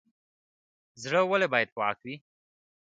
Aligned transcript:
زړه 1.01 1.19
ولې 1.29 1.47
باید 1.53 1.69
پاک 1.77 1.97
وي؟ 2.05 2.15